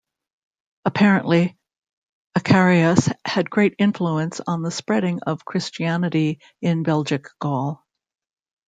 Apparently, 0.83 1.59
Acarius 2.35 3.13
had 3.23 3.51
great 3.51 3.75
influence 3.77 4.39
on 4.47 4.63
the 4.63 4.71
spreading 4.71 5.19
of 5.27 5.45
Christianity 5.45 6.41
in 6.59 6.81
Belgic 6.81 7.27
Gaul. 7.37 7.85